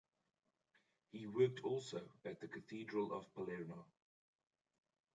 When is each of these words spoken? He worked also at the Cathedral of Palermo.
He 1.11 1.27
worked 1.27 1.59
also 1.63 2.09
at 2.25 2.39
the 2.41 2.47
Cathedral 2.47 3.13
of 3.13 3.31
Palermo. 3.35 3.85